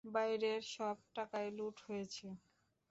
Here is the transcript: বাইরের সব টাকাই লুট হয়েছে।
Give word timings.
বাইরের 0.05 0.61
সব 0.73 0.97
টাকাই 1.15 1.47
লুট 1.57 1.75
হয়েছে। 1.87 2.27